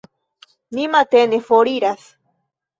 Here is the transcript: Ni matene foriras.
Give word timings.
Ni 0.75 0.85
matene 0.95 1.39
foriras. 1.51 2.03